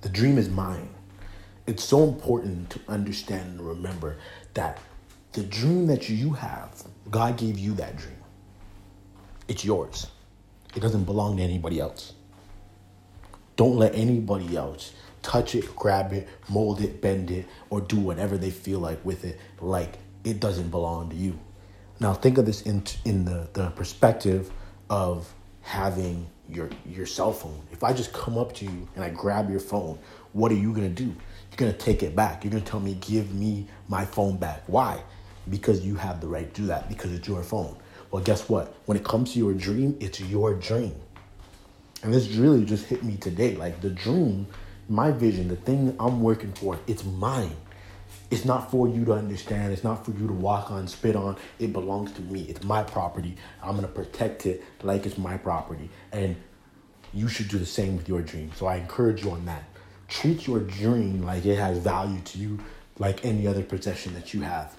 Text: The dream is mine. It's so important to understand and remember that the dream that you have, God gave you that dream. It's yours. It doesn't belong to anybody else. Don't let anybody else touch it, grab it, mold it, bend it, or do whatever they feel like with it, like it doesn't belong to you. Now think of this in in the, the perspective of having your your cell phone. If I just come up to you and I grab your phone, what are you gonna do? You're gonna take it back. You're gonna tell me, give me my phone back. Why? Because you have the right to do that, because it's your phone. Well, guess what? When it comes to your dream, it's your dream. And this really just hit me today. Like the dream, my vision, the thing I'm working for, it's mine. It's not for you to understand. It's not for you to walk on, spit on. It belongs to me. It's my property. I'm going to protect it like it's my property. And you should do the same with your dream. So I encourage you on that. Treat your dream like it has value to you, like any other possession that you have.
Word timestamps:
The 0.00 0.08
dream 0.08 0.38
is 0.38 0.48
mine. 0.48 0.90
It's 1.66 1.84
so 1.84 2.04
important 2.04 2.70
to 2.70 2.80
understand 2.88 3.58
and 3.58 3.66
remember 3.68 4.16
that 4.54 4.78
the 5.32 5.42
dream 5.42 5.86
that 5.88 6.08
you 6.08 6.32
have, 6.32 6.82
God 7.10 7.36
gave 7.36 7.58
you 7.58 7.74
that 7.74 7.96
dream. 7.96 8.16
It's 9.48 9.64
yours. 9.64 10.06
It 10.74 10.80
doesn't 10.80 11.04
belong 11.04 11.36
to 11.38 11.42
anybody 11.42 11.80
else. 11.80 12.12
Don't 13.56 13.76
let 13.76 13.94
anybody 13.94 14.56
else 14.56 14.92
touch 15.22 15.54
it, 15.54 15.74
grab 15.74 16.12
it, 16.12 16.28
mold 16.48 16.80
it, 16.80 17.02
bend 17.02 17.30
it, 17.30 17.46
or 17.70 17.80
do 17.80 17.98
whatever 17.98 18.38
they 18.38 18.50
feel 18.50 18.78
like 18.78 19.04
with 19.04 19.24
it, 19.24 19.38
like 19.60 19.98
it 20.24 20.40
doesn't 20.40 20.70
belong 20.70 21.10
to 21.10 21.16
you. 21.16 21.38
Now 22.00 22.14
think 22.14 22.38
of 22.38 22.46
this 22.46 22.62
in 22.62 22.84
in 23.04 23.24
the, 23.24 23.48
the 23.52 23.70
perspective 23.70 24.50
of 24.88 25.32
having 25.68 26.26
your 26.48 26.70
your 26.86 27.04
cell 27.04 27.30
phone. 27.30 27.60
If 27.70 27.84
I 27.84 27.92
just 27.92 28.14
come 28.14 28.38
up 28.38 28.54
to 28.54 28.64
you 28.64 28.88
and 28.94 29.04
I 29.04 29.10
grab 29.10 29.50
your 29.50 29.60
phone, 29.60 29.98
what 30.32 30.50
are 30.50 30.54
you 30.56 30.72
gonna 30.72 30.88
do? 30.88 31.04
You're 31.04 31.58
gonna 31.58 31.74
take 31.74 32.02
it 32.02 32.16
back. 32.16 32.42
You're 32.42 32.50
gonna 32.50 32.64
tell 32.64 32.80
me, 32.80 32.94
give 33.02 33.34
me 33.34 33.66
my 33.86 34.06
phone 34.06 34.38
back. 34.38 34.62
Why? 34.66 35.02
Because 35.50 35.84
you 35.84 35.94
have 35.96 36.22
the 36.22 36.26
right 36.26 36.52
to 36.54 36.60
do 36.62 36.66
that, 36.68 36.88
because 36.88 37.12
it's 37.12 37.28
your 37.28 37.42
phone. 37.42 37.76
Well, 38.10 38.22
guess 38.22 38.48
what? 38.48 38.74
When 38.86 38.96
it 38.96 39.04
comes 39.04 39.34
to 39.34 39.38
your 39.38 39.52
dream, 39.52 39.94
it's 40.00 40.20
your 40.20 40.54
dream. 40.54 40.94
And 42.02 42.14
this 42.14 42.28
really 42.28 42.64
just 42.64 42.86
hit 42.86 43.04
me 43.04 43.18
today. 43.18 43.54
Like 43.54 43.82
the 43.82 43.90
dream, 43.90 44.46
my 44.88 45.10
vision, 45.10 45.48
the 45.48 45.56
thing 45.56 45.94
I'm 46.00 46.22
working 46.22 46.52
for, 46.52 46.78
it's 46.86 47.04
mine. 47.04 47.56
It's 48.30 48.44
not 48.44 48.70
for 48.70 48.86
you 48.88 49.04
to 49.06 49.14
understand. 49.14 49.72
It's 49.72 49.84
not 49.84 50.04
for 50.04 50.10
you 50.10 50.26
to 50.26 50.32
walk 50.32 50.70
on, 50.70 50.86
spit 50.86 51.16
on. 51.16 51.36
It 51.58 51.72
belongs 51.72 52.12
to 52.12 52.22
me. 52.22 52.42
It's 52.42 52.62
my 52.62 52.82
property. 52.82 53.36
I'm 53.62 53.70
going 53.70 53.82
to 53.82 53.88
protect 53.88 54.44
it 54.44 54.62
like 54.82 55.06
it's 55.06 55.16
my 55.16 55.38
property. 55.38 55.88
And 56.12 56.36
you 57.14 57.28
should 57.28 57.48
do 57.48 57.58
the 57.58 57.66
same 57.66 57.96
with 57.96 58.08
your 58.08 58.20
dream. 58.20 58.50
So 58.54 58.66
I 58.66 58.76
encourage 58.76 59.24
you 59.24 59.30
on 59.30 59.46
that. 59.46 59.64
Treat 60.08 60.46
your 60.46 60.60
dream 60.60 61.22
like 61.22 61.46
it 61.46 61.56
has 61.56 61.78
value 61.78 62.20
to 62.20 62.38
you, 62.38 62.58
like 62.98 63.24
any 63.24 63.46
other 63.46 63.62
possession 63.62 64.12
that 64.14 64.34
you 64.34 64.42
have. 64.42 64.76